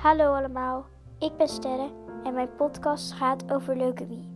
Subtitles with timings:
[0.00, 0.86] Hallo allemaal,
[1.18, 1.90] ik ben Sterre
[2.24, 4.28] en mijn podcast gaat over leukemie.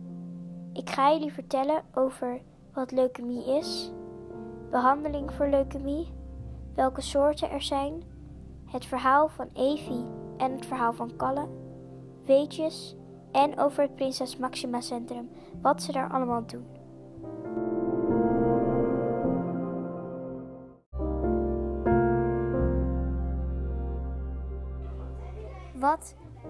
[0.73, 2.41] Ik ga jullie vertellen over
[2.73, 3.91] wat leukemie is,
[4.69, 6.13] behandeling voor leukemie,
[6.75, 8.03] welke soorten er zijn,
[8.65, 10.05] het verhaal van Evie
[10.37, 11.47] en het verhaal van Kalle,
[12.25, 12.95] weetjes
[13.31, 15.29] en over het Prinses Maxima Centrum,
[15.61, 16.84] wat ze daar allemaal doen.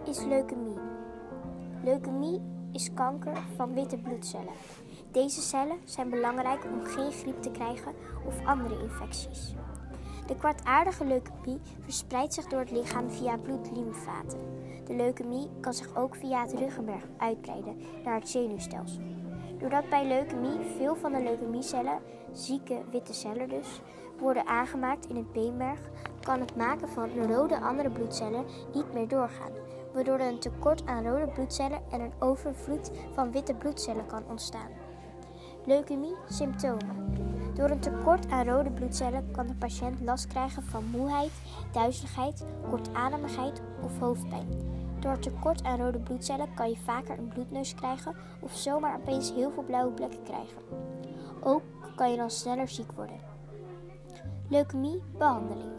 [0.08, 0.78] Is leukemie?
[1.84, 2.42] Leukemie
[2.72, 4.54] is kanker van witte bloedcellen.
[5.12, 7.94] Deze cellen zijn belangrijk om geen griep te krijgen
[8.26, 9.54] of andere infecties.
[10.28, 14.40] De kwartaardige leukemie verspreidt zich door het lichaam via bloedlymfaten.
[14.86, 19.02] De leukemie kan zich ook via het ruggenmerg uitbreiden naar het zenuwstelsel.
[19.58, 22.00] Doordat bij leukemie veel van de leukemiecellen,
[22.32, 23.82] zieke witte cellen dus,
[24.20, 25.80] worden aangemaakt in het beenmerg,
[26.22, 29.52] kan het maken van rode andere bloedcellen niet meer doorgaan,
[29.96, 34.70] waardoor er een tekort aan rode bloedcellen en een overvloed van witte bloedcellen kan ontstaan.
[35.66, 37.14] Leukemie symptomen.
[37.54, 41.32] Door een tekort aan rode bloedcellen kan de patiënt last krijgen van moeheid,
[41.72, 44.48] duizeligheid, kortademigheid of hoofdpijn.
[45.00, 49.52] Door tekort aan rode bloedcellen kan je vaker een bloedneus krijgen of zomaar opeens heel
[49.52, 50.58] veel blauwe plekken krijgen.
[51.44, 51.62] Ook
[51.96, 53.20] kan je dan sneller ziek worden.
[54.50, 55.72] Leukemiebehandeling.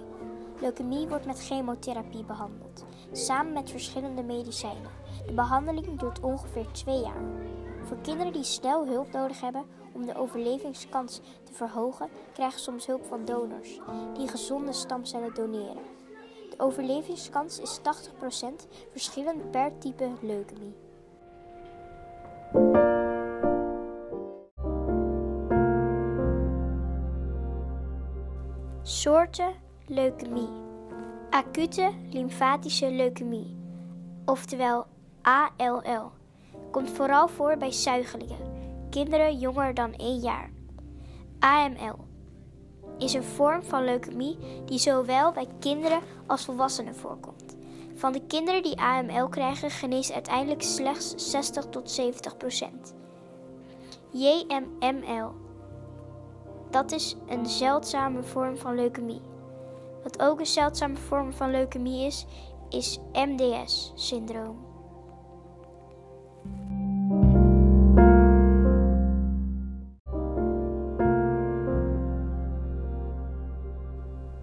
[0.61, 2.66] Leukemie wordt met chemotherapie behandeld,
[3.13, 4.91] samen met verschillende medicijnen.
[5.27, 7.23] De behandeling duurt ongeveer twee jaar.
[7.83, 13.05] Voor kinderen die snel hulp nodig hebben om de overlevingskans te verhogen, krijgen soms hulp
[13.05, 13.81] van donors
[14.15, 15.83] die gezonde stamcellen doneren.
[16.51, 17.83] De overlevingskans is 80%,
[18.91, 20.75] verschillend per type leukemie.
[28.83, 29.55] Soorten
[29.87, 30.66] leukemie.
[31.31, 33.57] Acute lymfatische leukemie,
[34.25, 34.87] oftewel
[35.23, 36.13] ALL,
[36.71, 38.39] komt vooral voor bij zuigelingen,
[38.91, 40.51] kinderen jonger dan 1 jaar.
[41.39, 42.05] AML
[42.99, 47.57] is een vorm van leukemie die zowel bij kinderen als volwassenen voorkomt.
[47.95, 52.95] Van de kinderen die AML krijgen geneest uiteindelijk slechts 60 tot 70 procent.
[54.11, 55.33] JMML.
[56.71, 59.21] Dat is een zeldzame vorm van leukemie.
[60.07, 62.27] Wat ook een zeldzame vorm van leukemie is,
[62.69, 64.65] is MDS-syndroom.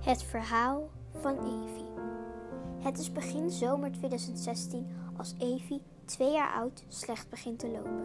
[0.01, 0.89] Het verhaal
[1.21, 1.87] van Evie.
[2.79, 4.87] Het is begin zomer 2016
[5.17, 8.03] als Evie, twee jaar oud, slecht begint te lopen.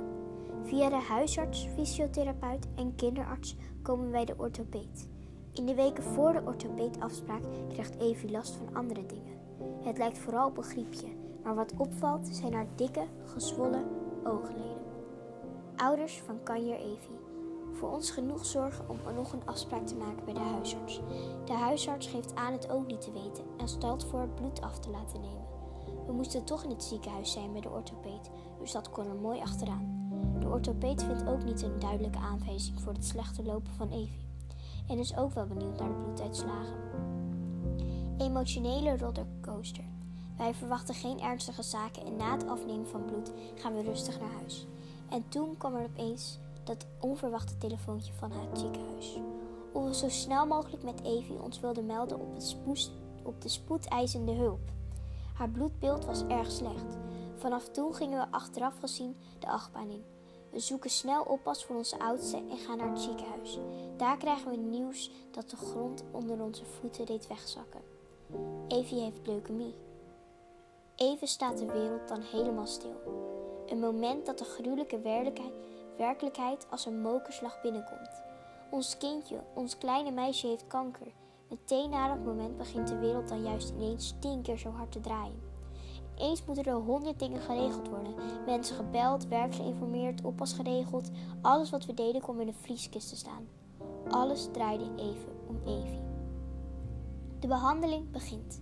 [0.62, 5.17] Via de huisarts, fysiotherapeut en kinderarts komen wij de orthopeed.
[5.58, 9.36] In de weken voor de orthopeedafspraak krijgt Evie last van andere dingen.
[9.82, 11.08] Het lijkt vooral op een griepje,
[11.42, 13.84] maar wat opvalt zijn haar dikke, gezwollen
[14.24, 14.82] oogleden.
[15.76, 17.18] Ouders van kanjer Evie.
[17.72, 21.00] Voor ons genoeg zorgen om nog een afspraak te maken bij de huisarts.
[21.44, 24.90] De huisarts geeft aan het ook niet te weten en stelt voor bloed af te
[24.90, 25.46] laten nemen.
[26.06, 29.40] We moesten toch in het ziekenhuis zijn bij de orthopeed, dus dat kon er mooi
[29.40, 30.10] achteraan.
[30.40, 34.27] De orthopeed vindt ook niet een duidelijke aanwijzing voor het slechte lopen van Evie
[34.88, 36.76] en is ook wel benieuwd naar de bloeduitslagen.
[38.18, 39.84] Emotionele rollercoaster.
[40.36, 44.32] Wij verwachten geen ernstige zaken en na het afnemen van bloed gaan we rustig naar
[44.32, 44.66] huis.
[45.08, 49.18] En toen kwam er opeens dat onverwachte telefoontje van het ziekenhuis.
[49.72, 52.56] Of we zo snel mogelijk met Evie ons wilden melden op, het
[53.22, 54.70] op de spoedeisende hulp.
[55.34, 56.96] Haar bloedbeeld was erg slecht.
[57.36, 60.04] Vanaf toen gingen we achteraf gezien de achtbaan in.
[60.58, 63.58] We zoeken snel oppas voor onze oudste en gaan naar het ziekenhuis.
[63.96, 67.80] Daar krijgen we nieuws dat de grond onder onze voeten deed wegzakken.
[68.68, 69.74] Evie heeft leukemie.
[70.96, 73.00] Even staat de wereld dan helemaal stil.
[73.66, 75.52] Een moment dat de gruwelijke werkelijkheid,
[75.96, 78.22] werkelijkheid als een mokerslag binnenkomt.
[78.70, 81.12] Ons kindje, ons kleine meisje heeft kanker.
[81.48, 85.00] Meteen na dat moment begint de wereld dan juist ineens tien keer zo hard te
[85.00, 85.47] draaien.
[86.18, 88.14] Eens moeten er honderd dingen geregeld worden.
[88.46, 91.10] Mensen gebeld, werk geïnformeerd, oppas geregeld.
[91.42, 93.48] Alles wat we deden kwam in een vrieskist te staan.
[94.10, 96.02] Alles draaide even om Evie.
[97.40, 98.60] De behandeling begint.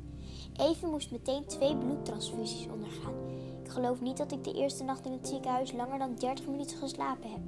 [0.57, 3.15] Evie moest meteen twee bloedtransfusies ondergaan.
[3.63, 6.77] Ik geloof niet dat ik de eerste nacht in het ziekenhuis langer dan 30 minuten
[6.77, 7.41] geslapen heb.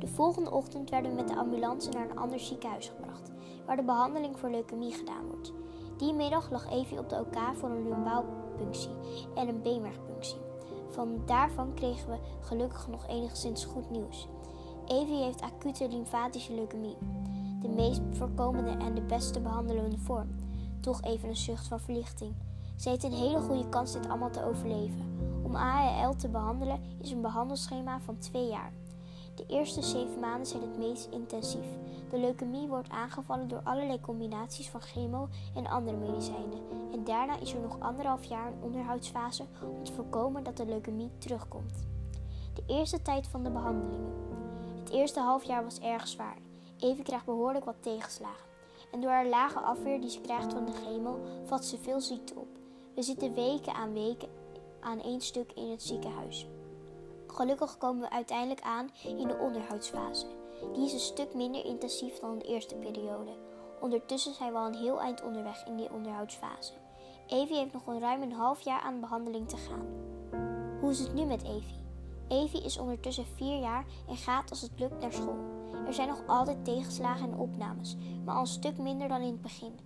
[0.00, 3.30] De volgende ochtend werden we met de ambulance naar een ander ziekenhuis gebracht,
[3.66, 5.52] waar de behandeling voor leukemie gedaan wordt.
[5.96, 7.82] Die middag lag Evie op de OK voor een
[9.34, 10.38] en een beenmergpunctie.
[10.90, 14.28] Van daarvan kregen we gelukkig nog enigszins goed nieuws.
[14.86, 16.96] Evie heeft acute lymfatische leukemie.
[17.60, 20.28] De meest voorkomende en de beste behandelende vorm.
[20.80, 22.34] Toch even een zucht van verlichting.
[22.76, 25.16] Ze heeft een hele goede kans dit allemaal te overleven.
[25.42, 28.72] Om ALL te behandelen is een behandelschema van twee jaar.
[29.38, 31.66] De eerste zeven maanden zijn het meest intensief.
[32.10, 36.62] De leukemie wordt aangevallen door allerlei combinaties van chemo en andere medicijnen.
[36.92, 41.10] En daarna is er nog anderhalf jaar een onderhoudsfase om te voorkomen dat de leukemie
[41.18, 41.86] terugkomt.
[42.54, 44.12] De eerste tijd van de behandelingen.
[44.78, 46.38] Het eerste half jaar was erg zwaar.
[46.78, 48.48] Evie krijgt behoorlijk wat tegenslagen.
[48.92, 52.34] En door haar lage afweer die ze krijgt van de chemo, vat ze veel ziekte
[52.34, 52.48] op.
[52.94, 54.28] We zitten weken aan weken
[54.80, 56.46] aan één stuk in het ziekenhuis.
[57.38, 60.26] Gelukkig komen we uiteindelijk aan in de onderhoudsfase.
[60.72, 63.36] Die is een stuk minder intensief dan de eerste periode.
[63.80, 66.72] Ondertussen zijn we al een heel eind onderweg in die onderhoudsfase.
[67.26, 69.86] Evie heeft nog een ruim een half jaar aan behandeling te gaan.
[70.80, 71.84] Hoe is het nu met Evie?
[72.28, 75.38] Evie is ondertussen vier jaar en gaat als het lukt naar school.
[75.86, 79.42] Er zijn nog altijd tegenslagen en opnames, maar al een stuk minder dan in het
[79.42, 79.78] begin.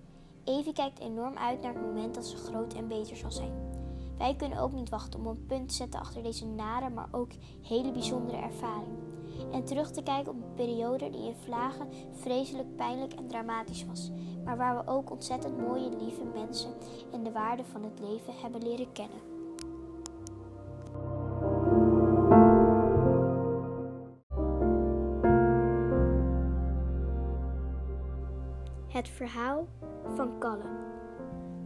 [0.45, 3.62] Evie kijkt enorm uit naar het moment dat ze groot en beter zal zijn.
[4.23, 7.31] Wij kunnen ook niet wachten om een punt te zetten achter deze nare, maar ook
[7.63, 8.99] hele bijzondere ervaring.
[9.53, 14.11] En terug te kijken op een periode die in vlagen vreselijk pijnlijk en dramatisch was,
[14.45, 16.71] maar waar we ook ontzettend mooie, lieve mensen
[17.13, 19.19] en de waarde van het leven hebben leren kennen.
[28.89, 29.67] Het verhaal
[30.15, 30.69] van Kalle.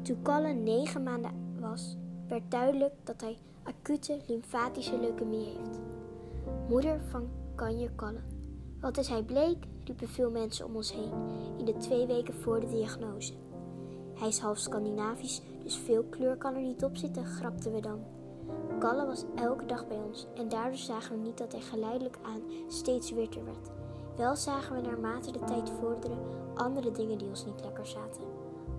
[0.03, 1.97] Toen Kalle negen maanden was,
[2.29, 5.81] werd duidelijk dat hij acute lymfatische leukemie heeft.
[6.69, 8.21] Moeder van Kanje Kalle.
[8.81, 11.13] Wat is hij bleek, riepen veel mensen om ons heen
[11.59, 13.33] in de twee weken voor de diagnose.
[14.15, 18.05] Hij is half Scandinavisch, dus veel kleur kan er niet op zitten, grapten we dan.
[18.79, 22.43] Kalle was elke dag bij ons en daardoor zagen we niet dat hij geleidelijk aan
[22.69, 23.71] steeds witter werd.
[24.17, 26.17] Wel zagen we naarmate de tijd vorderde
[26.55, 28.36] andere dingen die ons niet lekker zaten.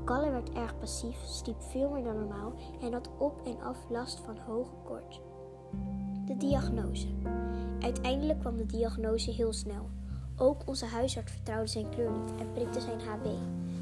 [0.07, 4.19] Kalle werd erg passief, sliep veel meer dan normaal en had op en af last
[4.19, 5.21] van hoge koorts.
[6.25, 7.07] De diagnose.
[7.79, 9.89] Uiteindelijk kwam de diagnose heel snel.
[10.37, 13.25] Ook onze huisarts vertrouwde zijn kleur niet en prikte zijn HB.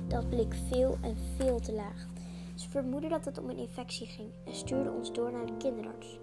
[0.07, 2.07] Dat bleek veel en veel te laag.
[2.55, 6.19] Ze vermoedde dat het om een infectie ging en stuurde ons door naar de kinderarts.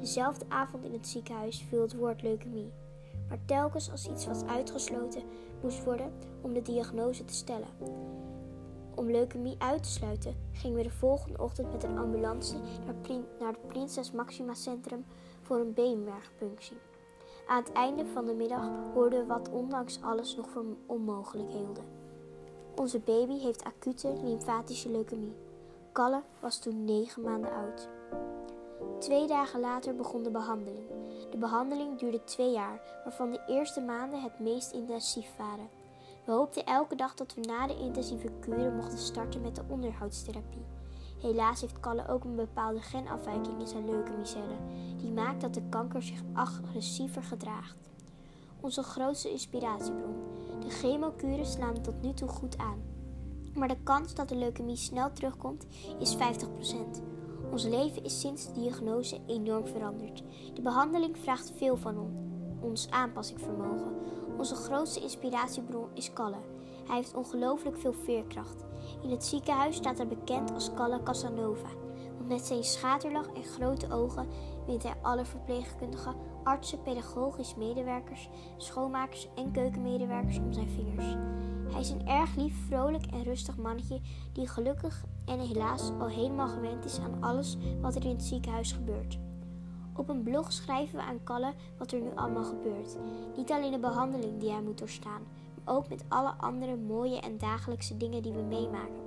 [0.00, 2.72] Dezelfde avond in het ziekenhuis viel het woord leukemie.
[3.28, 5.22] Maar telkens als iets was uitgesloten
[5.62, 7.68] moest worden om de diagnose te stellen.
[8.96, 12.56] Om leukemie uit te sluiten, gingen we de volgende ochtend met een ambulance
[12.86, 15.04] naar, naar het Prinses Maxima Centrum
[15.42, 16.76] voor een beenmergpunctie.
[17.46, 21.84] Aan het einde van de middag hoorden we wat ondanks alles nog voor onmogelijk hielden.
[22.74, 25.34] Onze baby heeft acute lymfatische leukemie.
[25.92, 27.88] Kalle was toen negen maanden oud.
[28.98, 30.86] Twee dagen later begon de behandeling.
[31.30, 35.68] De behandeling duurde twee jaar, waarvan de eerste maanden het meest intensief waren.
[36.24, 40.64] We hoopten elke dag dat we na de intensieve kuren mochten starten met de onderhoudstherapie.
[41.20, 44.58] Helaas heeft Kalle ook een bepaalde genafwijking in zijn leukemiecellen,
[44.96, 47.76] die maakt dat de kanker zich agressiever gedraagt.
[48.60, 50.14] Onze grootste inspiratiebron.
[50.60, 52.82] De chemokuren slaan tot nu toe goed aan.
[53.54, 55.66] Maar de kans dat de leukemie snel terugkomt
[55.98, 56.18] is 50%.
[57.50, 60.22] Ons leven is sinds de diagnose enorm veranderd.
[60.54, 62.12] De behandeling vraagt veel van ons,
[62.60, 63.94] ons aanpassingsvermogen,
[64.38, 66.36] onze grootste inspiratiebron is Kalle.
[66.86, 68.64] Hij heeft ongelooflijk veel veerkracht.
[69.02, 71.68] In het ziekenhuis staat hij bekend als Kalle Casanova.
[72.16, 74.28] Want met zijn schaterlach en grote ogen
[74.66, 81.16] wint hij alle verpleegkundigen, artsen, pedagogisch medewerkers, schoonmakers en keukenmedewerkers om zijn vingers.
[81.72, 84.00] Hij is een erg lief, vrolijk en rustig mannetje
[84.32, 88.72] die gelukkig en helaas al helemaal gewend is aan alles wat er in het ziekenhuis
[88.72, 89.18] gebeurt.
[89.96, 92.96] Op een blog schrijven we aan Kalle wat er nu allemaal gebeurt.
[93.36, 95.22] Niet alleen de behandeling die hij moet doorstaan,
[95.64, 99.02] maar ook met alle andere mooie en dagelijkse dingen die we meemaken.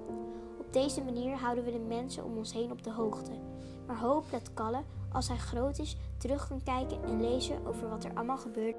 [0.60, 3.32] Op deze manier houden we de mensen om ons heen op de hoogte.
[3.88, 8.03] Maar hoop dat Kalle, als hij groot is, terug kan kijken en lezen over wat
[8.03, 8.75] er allemaal gebeurt.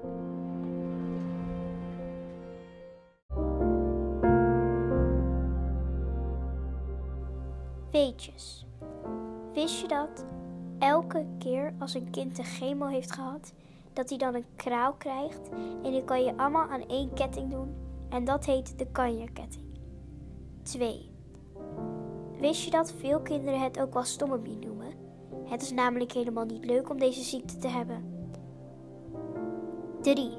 [7.90, 8.66] Weetjes.
[9.52, 10.24] Wist je dat
[10.78, 13.52] elke keer als een kind de chemo heeft gehad,
[13.92, 15.48] dat hij dan een kraal krijgt.
[15.82, 17.74] En die kan je allemaal aan één ketting doen.
[18.08, 19.64] En dat heet de kanjerketting.
[20.62, 21.10] 2.
[22.40, 24.92] Wist je dat veel kinderen het ook wel stommebie noemen?
[25.44, 28.16] Het is namelijk helemaal niet leuk om deze ziekte te hebben.
[30.00, 30.30] 3.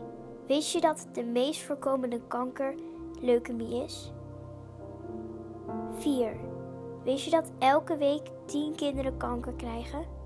[0.48, 2.76] Wist je dat de meest voorkomende kanker
[3.22, 4.12] leukemie is?
[5.94, 6.38] 4.
[7.04, 10.19] Wist je dat elke week 10 kinderen kanker krijgen?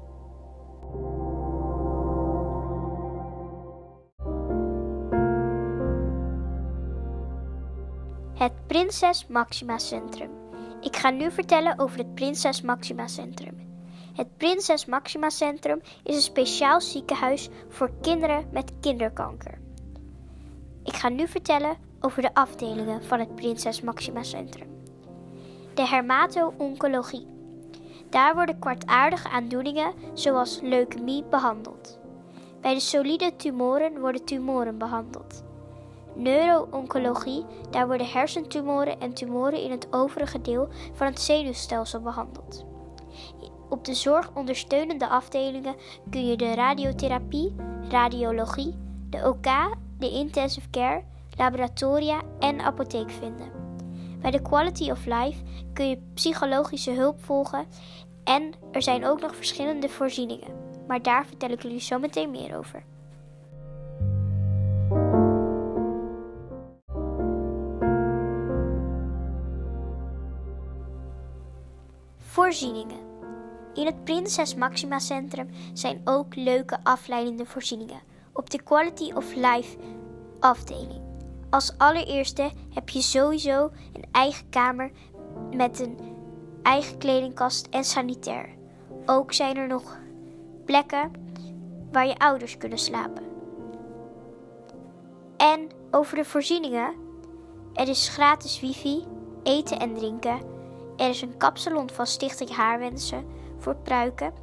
[8.43, 10.29] Het Prinses Maxima Centrum.
[10.81, 13.57] Ik ga nu vertellen over het Prinses Maxima Centrum.
[14.13, 19.59] Het Prinses Maxima Centrum is een speciaal ziekenhuis voor kinderen met kinderkanker.
[20.83, 24.67] Ik ga nu vertellen over de afdelingen van het Prinses Maxima Centrum.
[25.73, 27.27] De hermato-oncologie.
[28.09, 32.00] Daar worden kwartaardige aandoeningen zoals leukemie behandeld.
[32.62, 35.43] Bij de solide tumoren worden tumoren behandeld.
[36.15, 42.65] Neuro-oncologie, daar worden hersentumoren en tumoren in het overige deel van het zenuwstelsel behandeld.
[43.70, 45.75] Op de zorgondersteunende afdelingen
[46.10, 47.55] kun je de radiotherapie,
[47.89, 48.75] radiologie,
[49.10, 51.03] de OK, de intensive care,
[51.38, 53.51] laboratoria en apotheek vinden.
[54.22, 55.43] Bij de Quality of Life
[55.74, 57.65] kun je psychologische hulp volgen
[58.24, 60.53] en er zijn ook nog verschillende voorzieningen.
[60.88, 62.84] Maar daar vertel ik jullie zo meteen meer over.
[72.53, 73.00] Voorzieningen.
[73.74, 78.01] In het Prinses Maxima Centrum zijn ook leuke afleidende voorzieningen
[78.33, 79.77] op de Quality of Life
[80.39, 81.01] afdeling.
[81.50, 84.91] Als allereerste heb je sowieso een eigen kamer
[85.55, 86.00] met een
[86.63, 88.50] eigen kledingkast en sanitair.
[89.05, 89.98] Ook zijn er nog
[90.65, 91.12] plekken
[91.91, 93.24] waar je ouders kunnen slapen.
[95.38, 96.93] En over de voorzieningen.
[97.74, 99.03] Er is gratis wifi,
[99.43, 100.52] eten en drinken.
[100.97, 103.25] Er is een kapsalon van Stichting Haarwensen
[103.57, 104.33] voor pruiken.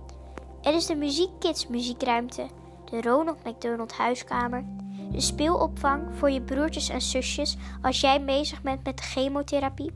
[0.62, 2.46] Er is de Muziek Kids muziekruimte,
[2.90, 4.64] de Ronald McDonald huiskamer,
[5.10, 9.92] de speelopvang voor je broertjes en zusjes als jij bezig bent met de chemotherapie.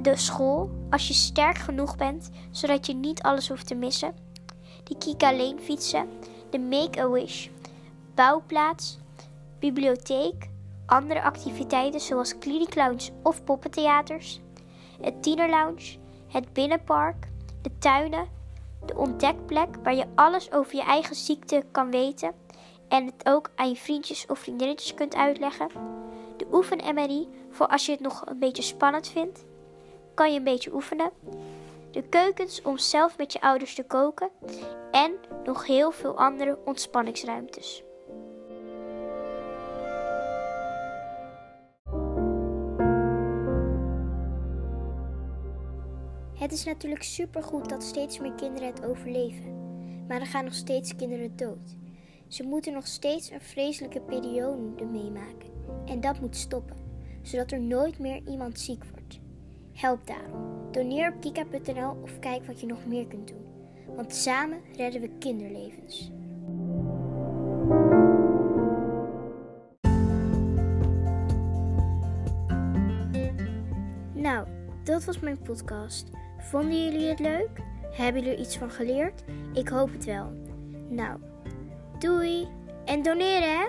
[0.00, 4.14] De school als je sterk genoeg bent, zodat je niet alles hoeft te missen.
[4.84, 6.08] De Kika Lane fietsen,
[6.50, 7.48] de Make-A-Wish,
[8.14, 8.98] bouwplaats,
[9.58, 10.48] bibliotheek,
[10.86, 14.40] andere activiteiten zoals clinic lounge of poppentheaters,
[15.00, 15.96] het tienerlounge,
[16.28, 17.28] het binnenpark,
[17.62, 18.28] de tuinen,
[18.86, 22.32] de ontdekplek waar je alles over je eigen ziekte kan weten
[22.88, 25.68] en het ook aan je vriendjes of vriendinnetjes kunt uitleggen.
[26.36, 29.44] De oefen-MRI voor als je het nog een beetje spannend vindt.
[30.14, 31.10] Kan je een beetje oefenen.
[31.90, 34.30] De keukens om zelf met je ouders te koken.
[34.90, 35.12] En
[35.44, 37.85] nog heel veel andere ontspanningsruimtes.
[46.46, 49.54] Het is natuurlijk supergoed dat steeds meer kinderen het overleven.
[50.08, 51.76] Maar er gaan nog steeds kinderen dood.
[52.28, 55.50] Ze moeten nog steeds een vreselijke periode meemaken.
[55.86, 56.76] En dat moet stoppen,
[57.22, 59.20] zodat er nooit meer iemand ziek wordt.
[59.72, 60.72] Help daarom.
[60.72, 63.46] Doneer op kika.nl of kijk wat je nog meer kunt doen.
[63.96, 66.10] Want samen redden we kinderlevens.
[74.14, 74.46] Nou,
[74.84, 76.10] dat was mijn podcast.
[76.50, 77.48] Vonden jullie het leuk?
[77.92, 79.24] Hebben jullie er iets van geleerd?
[79.52, 80.32] Ik hoop het wel.
[80.88, 81.18] Nou,
[81.98, 82.48] doei
[82.84, 83.66] en doneren hè!